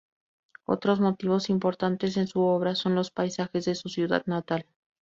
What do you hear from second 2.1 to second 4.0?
en su obra son los paisajes de su